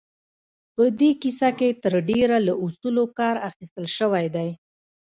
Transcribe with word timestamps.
په 0.75 0.83
دې 0.99 1.11
کيسه 1.21 1.49
کې 1.59 1.69
تر 1.83 1.93
ډېره 2.09 2.37
له 2.47 2.53
اصولو 2.65 3.03
کار 3.19 3.35
اخيستل 3.49 3.85
شوی 3.97 4.25
دی. 4.35 4.49